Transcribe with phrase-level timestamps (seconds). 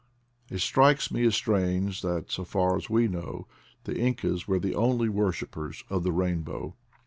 [0.49, 3.45] It strikes me as strange that, so far as we know,
[3.83, 6.73] the Incas were the only worshipers of the rainbow.